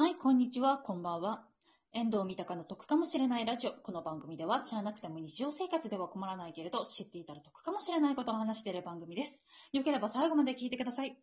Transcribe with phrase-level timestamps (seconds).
[0.00, 1.44] はい、こんにちは、こんばんは。
[1.92, 3.72] 遠藤三鷹の得かもしれないラジオ。
[3.72, 9.44] この番組では知らなくても日常生活では困らないけれど、知っていたら得かもしれないことを話している番組です。
[9.74, 11.18] よければ最後まで聞いてください。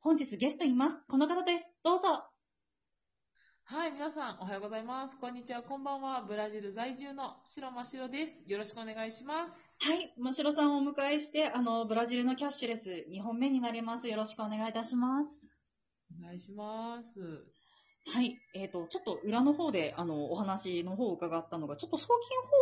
[0.00, 1.04] 本日ゲストいます。
[1.10, 1.68] この方です。
[1.84, 2.24] どうぞ。
[3.64, 5.18] はい、皆さん、おはようございます。
[5.20, 6.22] こんにちは、こんばんは。
[6.22, 8.44] ブラジル在住の白真白です。
[8.46, 9.76] よろしくお願いします。
[9.80, 14.08] はい、ましろさんをお迎えして、あの、ブラジルのキャッシュレス2本目になります。
[14.08, 15.54] よろしくお願いいたします。
[16.18, 17.61] お願いします。
[18.06, 18.38] はい。
[18.54, 22.08] えっ、と、ちょっと裏の方で、あの、お話の方を伺ったのが、ちょっと送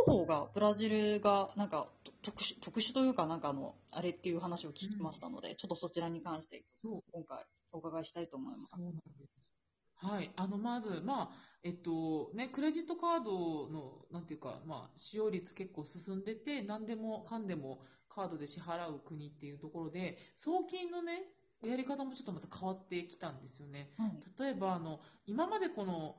[0.06, 8.74] 金方法が、ブラジルが、なんか、と特殊、特殊というか、なんかあの、あれっていう話を聞きましたので、ちょっとそちらに関して、今回、お伺いしたいと思います。
[8.76, 9.00] そうなんで
[9.40, 9.54] す。
[9.96, 11.30] はい、あの、まず、まあ、
[11.62, 21.24] えっと、ね、クレジットカードの、なんていうか、まあ、使用率結構進んでて、何でもかんでもカードで支払う国っていうところで、送金のね、
[21.62, 23.92] やり方もちょっとまた変わってきたんですよね。
[23.98, 24.42] はい。
[24.42, 26.16] 例えばあの今までこの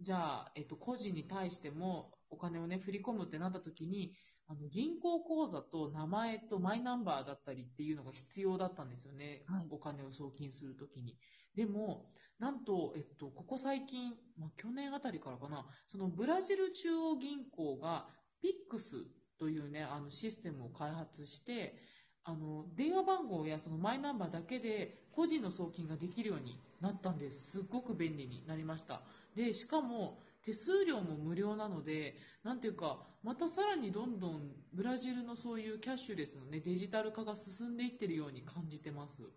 [0.00, 4.14] じゃあ、えっと、個人に対してもお金をね振り込むってなった時に
[4.48, 11.16] あの銀行口座と名前とマイナンバーだったりっていうのが必要だったんですよね、はいお金を送金する時に
[11.54, 12.06] でも
[12.38, 18.06] なんと、えっと、ここ最近、まあ、去年あたりからかなそのブラジル中央銀行が
[18.42, 18.96] ピックス
[19.38, 21.76] というねあのシステムを開発して
[22.24, 27.50] あの電話番号やそのマイナンバーだけで個人の送金ができるようになったんです。
[27.50, 29.04] すっごく便利になりました。
[29.34, 39.30] で、しかも手数料も無料なので、なんていうか、またさらにどんどんブラジルのそういうキャッシュレスのね、デジタル化が進んでいってるように感じてます。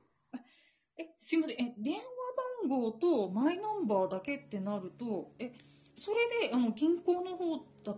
[0.98, 1.58] え、すいません。
[1.62, 2.02] え、電話
[2.62, 5.52] 番号とマイナンバーだけってなると、え、
[5.96, 7.98] それで、あの、銀行の方だ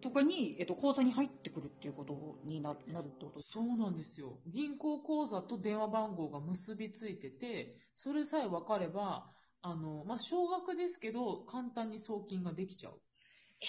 [0.00, 3.40] とかに、えっと、口座に入ってくるっていうことにななるってこと？
[3.40, 4.38] そうなんですよ。
[4.46, 9.30] 銀行口座と電話番号が結びついてて、それさえ分かれば、
[9.62, 13.00] あの、まあ、少額ですけど、簡単に送金ができちゃう。
[13.60, 13.66] え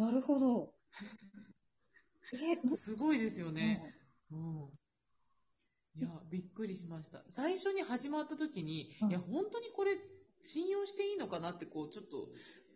[0.00, 0.74] ー、なるほど。
[2.32, 3.94] えー、すごいですよね。
[4.30, 4.70] うんうん
[5.96, 7.24] いや、びっくりしました。
[7.30, 9.98] 最初に始まった時に、うんいや、本当にこれ
[10.38, 12.28] 信用していいのかなって、こう、ちょっと、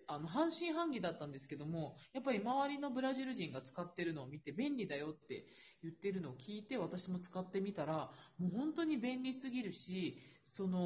[0.08, 5.46] あの、半信半疑だったんですけども、やっぱり周りのブラジル人が使ってるのを見て便利だよって
[5.82, 10.78] 言ってるのを聞いて、私も使ってみたら、もう本当に便利すぎるし、その、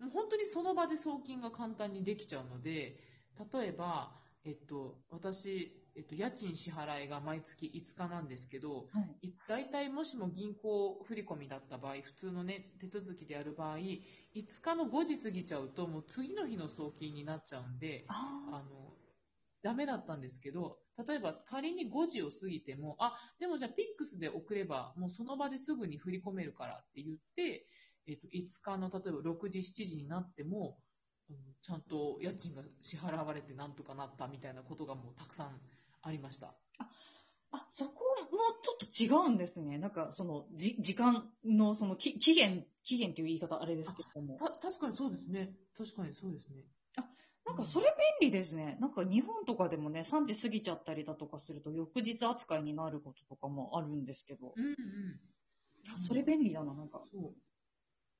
[0.00, 2.98] もう本当にその場で送金が簡単にできちゃうので、
[3.52, 9.30] 例えば、えっと、私、えっと、家賃支払いが毎月5日なんですけど、はい。
[9.30, 14.00] い大体もしも銀行振込だった場合、普通のね、手続きでやる場合、5
[14.62, 18.14] 日の5時過ぎちゃうと、もう次の日の送金になっちゃうんで、あ
[18.52, 18.94] あの、
[19.62, 27.66] ダメだったんですけど、例えば仮に5時を過ぎても、あ、でもじゃあピックスで送れば、もうその場ですぐに振り込めるからって言って、
[28.06, 30.78] えっと、5日の例えば6時、7時になっても、
[31.28, 35.60] うんちゃんと家賃が支払われてなんとかなったみたいなことがもうたくさん
[36.02, 36.54] ありました。
[37.50, 39.78] あ、そこもちょっと違うんですね。
[39.78, 44.36] なんか、その、じ、時間の、その、き期限、期限っていう言い方あれですけども。
[44.36, 45.54] た、確かにそうですね。
[45.76, 46.64] 確かにそうですね。
[47.46, 47.86] なんか、それ
[48.20, 48.76] 便利ですね。
[48.80, 54.52] なんか、日本とかでもね、3時過ぎちゃったりだとかすると、翌日扱いになることとかもあるんですけど。
[54.54, 54.72] うんうん。
[54.72, 57.02] いやそれ便利だな、なんか。
[57.10, 57.34] そう。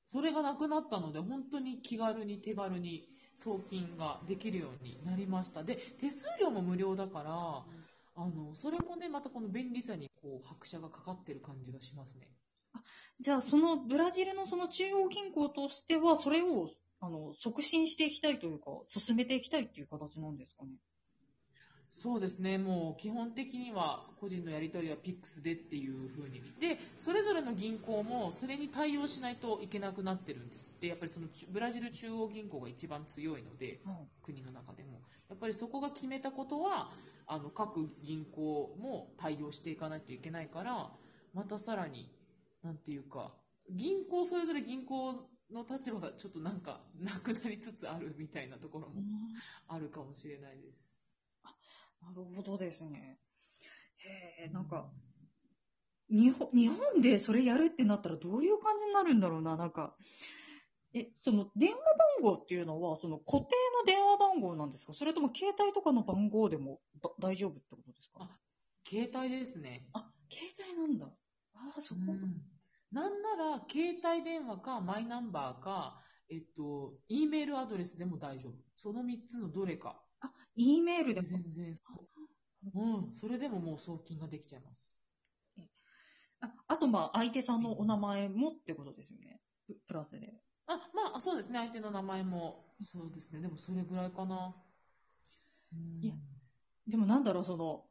[0.05, 5.63] それがなくなったので、本当に気軽に手軽に送金ができるようになりました。
[5.63, 7.65] で、手数料も無料だから、
[8.15, 12.29] あの、それもね、またこの便利さにこう、拍車がかかってる感じがしますね。
[12.73, 12.83] あ
[13.19, 16.69] じゃあ、その、ブラジルのその中央銀行としては、それを、
[16.99, 20.71] あの、促進していきたいというか、進めていきたいっていう形なんですかね？
[21.91, 26.41] そうですね、もう基本的には個人のやり取りは PIX でっていう風に。
[26.59, 30.77] で、それぞれの銀行もそれに対応しないといけなくなってるんです。
[30.79, 34.07] で、やっぱりそのブラジル中央銀行が一番強いので、はい。
[34.23, 35.01] 国の中でも。
[35.29, 36.91] やっぱりそこが決めたことは、
[37.27, 40.91] あの、各銀行も対応していかないといけないから、
[41.33, 42.09] またさらに、
[42.63, 43.31] なんていうか、
[43.69, 49.03] 銀行、それぞれ銀行の立場がちょっとなんか、なくなりつつあるみたいなところも
[49.67, 50.98] あるかもしれないです。
[52.01, 53.19] なるほどですね。
[53.97, 54.91] へえ、なんか、
[56.09, 59.95] 日本、日本でそれやるってなったらどういう感じになるんだろうな、なんか。
[60.93, 64.93] え、その電話番号っていうのは、その固定の電話番号なんですか？
[64.93, 68.21] それとも携帯とかの番号でもだ大丈夫ってことですか？
[68.23, 68.39] あ
[68.87, 69.87] 携帯ですね。
[69.93, 71.05] あ、携帯なんだ。
[71.53, 72.01] ああ、そこ。
[72.07, 72.41] うん
[72.91, 78.53] なんなら、携帯電話か、マイナンバーか、えっと、E メールアドレスでも大丈夫。
[78.75, 80.01] その3つのどれか。
[80.59, 81.21] E メールで。
[81.21, 81.73] 全然、
[82.75, 84.95] うん、それでももう送金ができちゃいます。
[86.41, 89.39] ああと、まあ、相手さんのお名前もってことですよね。
[89.67, 90.33] ププラスで。
[90.67, 92.65] あ、まあ、そそうですね、相手の名前も。
[92.83, 94.53] そうですね、でもそれぐらいかな。
[95.73, 96.13] うんいや
[96.87, 97.85] でもなんだろう、その、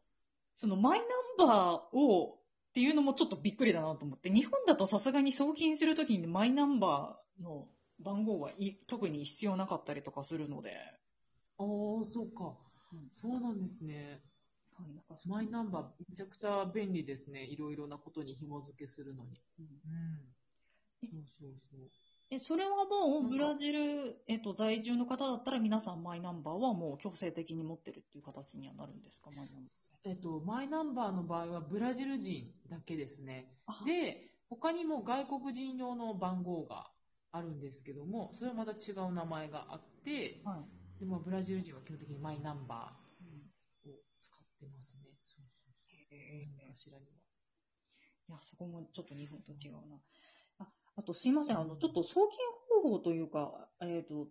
[0.57, 1.05] そのマイナ
[1.45, 2.39] ンバーをっ
[2.75, 7.69] ていうのもちょっとびっくりだなと思って、日本だとさすがに送金するときにマイナンバーの
[8.01, 10.73] 番号はい特に必要なかったりとかするので、
[11.59, 12.57] ああ、そうか
[12.93, 13.09] うん。
[13.13, 14.21] そうなんですね。
[14.77, 17.45] はい、なんかマイナンバー、めちゃくちゃ便利ですね。
[17.45, 19.41] いろいろなことに紐付けするのに。
[19.59, 20.39] うんうん。
[21.01, 21.81] そうそうそう。
[22.31, 30.11] え、それはもうブラジル、えっと、在住の方だったら皆さんマイナンバーはもう強制的に持ってるっていう形にはなるんですか、マイナンバー。
[30.11, 33.51] えっと、マイナンバーの場合はブラジル人だけですね。
[33.67, 36.91] あで、他にも外国人用の番号が
[37.33, 40.78] あるんですけども、それはまた違う名前があって、はい。
[40.99, 45.11] でもブラジル人は基本的にマイナンバうんーを使ってますね。
[45.25, 46.59] そうそうそう。
[46.59, 47.13] 何かしらには。
[48.29, 50.01] いや、そこもちょっと日本と違うな。
[50.59, 50.67] あ、
[50.97, 52.39] あとすいません、あの、ちょっと送金
[52.83, 54.29] 方法というか、えっ、と、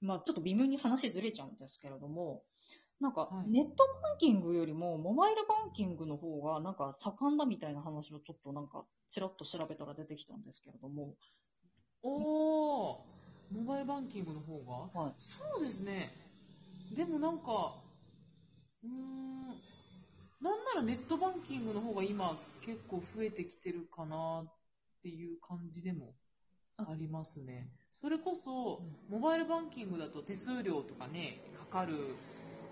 [0.00, 2.42] まあちょっと微妙に話ずれちゃうんですけれども、
[3.00, 11.14] なんかはいネットバンキングよりもモバイルバンキングの方がなんか盛んだみたいな話をちょっとなんかちらっと調べたら出てきたんですけれども、
[12.02, 12.98] おー、
[13.50, 14.58] モバイルバンキングの方
[14.92, 15.00] が？
[15.00, 15.14] はい。
[15.18, 16.10] そうですね。
[16.94, 17.74] でもなんか、
[18.82, 19.46] うーん、
[20.40, 24.52] なんならネットバンキングの方が今結構増えてきてるかなっ
[25.02, 26.14] ていう感じでも
[26.76, 27.68] ありますね。
[27.92, 31.94] それこそ、モバイルバンキングだと手数料とかね、かかる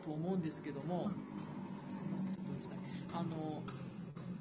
[0.04, 1.10] と思うんですけども、
[1.88, 2.78] すいません、ちょっとごめんなさい。
[3.14, 3.62] あの、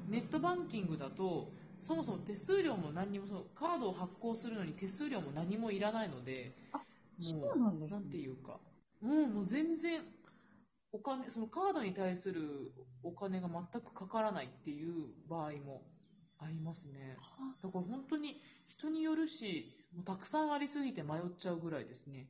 [0.10, 1.48] ネットバンキングだと、
[1.82, 6.84] そもそも手数料も何にもそう、カードを発行するのに手数料も何もいらないので、あも
[7.24, 8.60] そうなんねなんていうか、
[9.02, 10.02] うん、もう全然、
[10.94, 12.72] お金、そのカードに対する
[13.04, 15.82] お金が全くかからないっていう場合も
[16.38, 17.18] ありますね。
[17.64, 22.28] だから本当に人によるし、もうたくさんありすぎて迷っちゃうぐらいですね。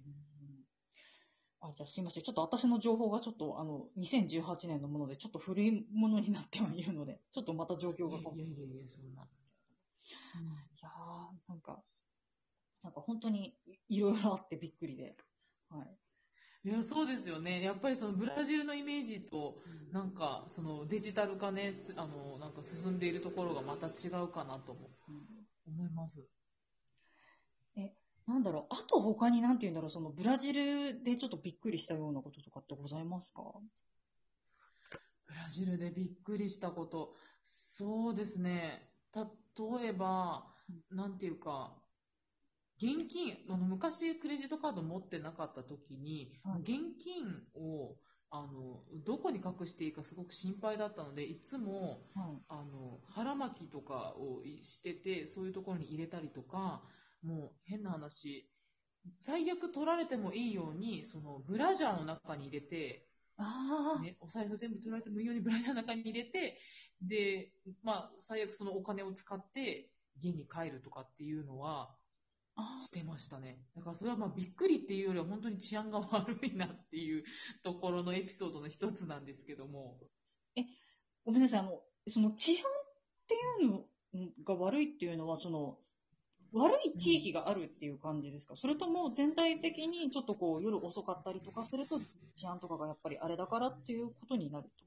[1.62, 2.24] あ、じゃあすいません。
[2.24, 9.22] ちょっと私の情報がちょっとあの、2018年のものでちょっと古いものになってはいるので、 ちょっとまた状況が変わいやいやいや、そんな。
[9.22, 9.26] い
[10.82, 11.84] やー、なんか、
[12.84, 15.16] なんか本当にいいろいろあってびっくりで。
[15.70, 15.98] はい。
[16.64, 17.62] いや、そうですよね。
[17.62, 19.62] やっぱりそのブラジルのイメージと、
[19.92, 26.28] なんかそのデジタル化ね、すあの、なんか進んでいるところがまた違うかなともうん思います。
[28.32, 33.44] なんだろう、あと他になんて言うんだろう、そのブラジルでちょっとびっくりしたようなこととかってございますか？
[35.28, 37.16] ブラジルでびっくりしたこと。
[37.44, 38.90] そうですね。
[39.14, 40.54] 例えば、
[40.90, 41.78] なんていうか、
[42.78, 47.96] 現金、あの昔クレジットカード持ってなかった時に、はい現金を、
[48.30, 52.42] あの、どこに隠していいかすごく心配だったので、いつも、はい。
[52.48, 56.84] あの、腹巻きとかをしてて、そういうところに入れたりとか、
[57.24, 58.50] もう変な話、
[59.16, 63.08] 最悪取られてもいいように、そのブラジャーの中に入れて、
[63.38, 66.60] ああ、ね、お財布全部取られてもいいようにブラジャーの中に入れて、
[67.02, 67.52] で、
[67.84, 69.90] まあ、最悪そのお金を使って
[70.22, 71.96] 家に帰るとかっていうのは
[72.56, 73.58] あしてましたね。
[73.76, 77.24] だからそれはまあびっくりっていうよりは本当に治安が悪いなっていう
[77.64, 79.98] ところのエピソードの一つなんですけども。
[81.24, 82.64] ごめんなさい、あの、その治安っ
[83.28, 83.86] ていうの
[84.44, 85.78] が悪いっていうのは、その、
[86.54, 92.00] 悪い地域があるっていう感じですか、それとも全体的にちょっとこう夜遅かったりとかすると
[92.36, 94.86] 治安とかがやっぱりあれだからっていうことになると。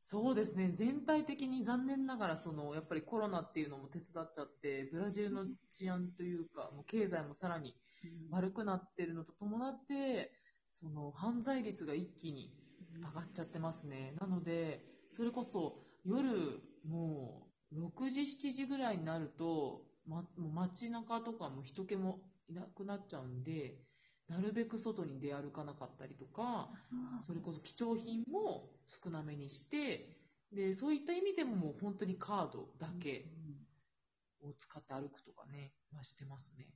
[0.00, 0.70] そうですね。
[0.70, 7.74] 全体的に残念ながら、その、やっぱりコロナっていうのも手伝っちゃって、ブラジルの治安というか、もう経済もさらに
[8.30, 10.32] 悪くなってるのと伴って、
[10.64, 12.50] その、犯罪率が一気に
[12.94, 14.14] 上がっちゃってますね。
[14.18, 23.78] なので、それこそ夜、もう6時、7時ぐらいになると、ま、もう街中とかも人気もいなくなっちゃうんで、
[24.28, 26.70] なるべく外に出歩かなかったりとか、
[27.22, 30.16] それこそ貴重品も少なめにして、
[30.52, 33.30] で、そういった意味でももう本当にカードだけ
[34.40, 36.74] を使って歩くとかね、はしてますね。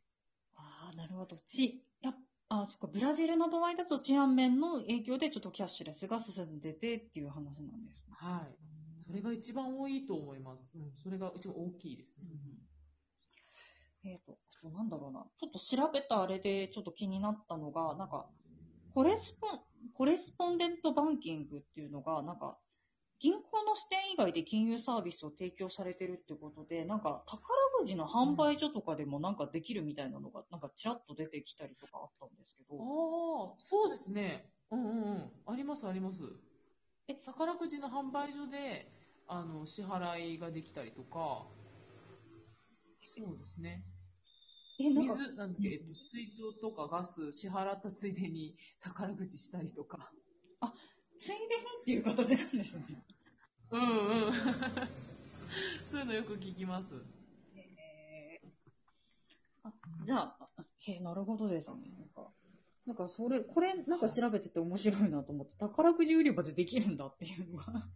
[0.55, 1.37] ああ、なるほど。
[1.47, 2.13] ち、や
[2.49, 8.15] あ、そっか、ブラジルの場合だと治安面の影響でちょっとキャッシュレスが進んでてっていう話なんですね。
[8.15, 8.57] はい。
[8.99, 10.73] それが一番多いと思います。
[10.79, 12.27] うん、それが一番大きいですね。
[14.05, 15.25] えっ、と、あとなんだろうな。
[15.39, 18.27] ちょっと調べたあれでちょっと気になったのが、なんか、
[18.95, 19.61] コレスポン、
[19.95, 22.59] コレスポンデントバンキングっていうのが、なんか、
[23.21, 27.41] 銀行の支店以外で金融サービスを提供されてるってことで、なんか、宝
[27.79, 32.75] くじの販売所とかでもなんかできるみたいなのが、なんかちらっと出てきたりとかあったんですけど。
[32.81, 34.51] ああ、そうですね。
[34.71, 35.33] うんうんうん。
[35.47, 36.25] ありますあります。
[37.07, 38.91] え宝くじの販売所で、
[39.29, 41.47] あの、支払いができたりとか、
[43.03, 43.85] そうですね。
[44.79, 50.13] え、なんか、水、なんだっけ、えっと、水道とかガス支払ったついでに宝くじしたりとか。
[51.19, 51.41] ついでに
[51.83, 52.85] っていう形なんですね。
[53.71, 54.33] うんうん。
[55.85, 56.97] そういうのよく聞きます。
[57.55, 58.49] へー
[59.63, 59.73] あ、
[60.05, 60.49] じゃあ、
[60.79, 61.95] へえ、なるほどですね。
[61.97, 62.33] なんか、
[62.87, 67.89] なんかそれ、これなんか調べてて面白いなと思って、宝くじ売り場でできるんだっていうのが。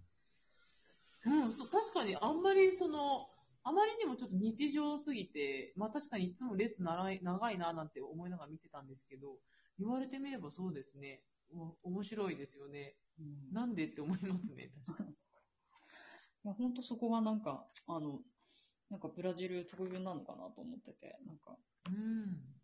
[1.25, 3.28] うん、そう、確かにあんまりその、
[3.68, 9.38] あまりにもちょっと日常すぎて、まあ確かにいつも列長い長いななんて思いながら見てたんですけど、
[9.80, 11.20] 言われてみればそうですね。
[11.52, 12.94] お面白いですよね。
[13.18, 15.11] うんなんでって思いますね、 確かに。
[15.11, 15.16] い
[16.44, 18.20] や、ほんとそこがなんか、あの、
[18.88, 21.58] なんかブラジル特有なのかなと思ってて、なんか、
[21.88, 22.56] うん。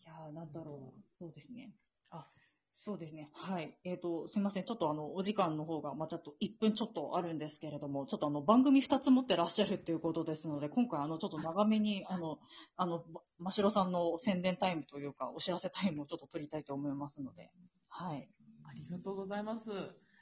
[0.00, 1.02] いやー、なんだろう。
[1.18, 1.74] そうですね。
[2.10, 2.30] あ、
[2.80, 3.28] そうですね。
[3.32, 3.74] はい。
[3.82, 4.64] えっ、と、すいません。
[4.64, 12.38] ちょっとあの、お時間の方が、まあ、ちょっと1分ちょっとあるんですけれども、ちょっとあの、番組2つ持ってらっしゃるっていうことですので、今回あの、ちょっと長めに、あの、
[12.76, 17.50] あの、まましろさんの宣伝タイムというか、お知らせタイムをちょっと取りたいと思いますので、
[17.88, 18.28] はい。
[18.64, 19.72] ありがとうございます。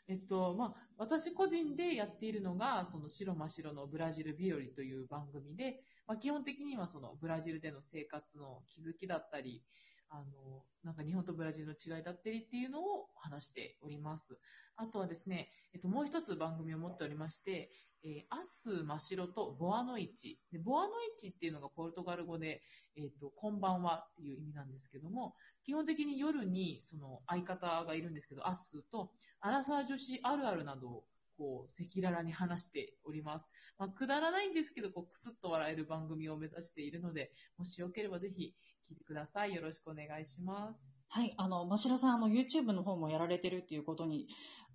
[0.09, 9.63] えっと、まあ、私個人でやっているのが、その白真っ白のブラジル日和という番組で、まあ、基本的にはそのブラジルでの生活の気づきだったり、
[10.09, 14.39] あの、なんか日本とブラジルの違いだったりっていうのを話しております。
[14.77, 17.71] あとはですね、えっと、もう一つ番組を持っておりまして、
[18.05, 20.39] えーアス真っ白とボアノイチ。
[20.53, 22.63] でボアノイチっていうのがポルトガル語で、
[22.97, 25.35] えっと、こんばんはっていう意味なんですけども、
[25.65, 29.11] 基本的に夜にその相方がいるんですけど、アスと、
[29.41, 31.05] アラサー女子あるあるなどを、
[31.37, 33.51] こう、赤裸々に話しております。
[33.79, 38.55] まあ、くだらないんですけど、こう、くすっと笑える番組を目指しているので、もしよければぜひ
[38.89, 39.55] 聞いてください。
[39.55, 40.97] よろしくお願いします。
[41.09, 41.35] はい。
[41.37, 44.29] あの、ましろさん、あの、YouTube の方もやられてるっていうことに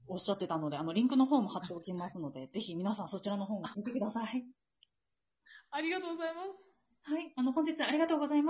[0.07, 4.45] おっしゃってたので、あの、リンクの方も貼っておきますので、ぜひ皆さんそちらの方も見てください。
[5.71, 6.71] ありがとうございます。
[7.03, 7.33] はい。
[7.35, 8.39] あの、本日ありがとうございました。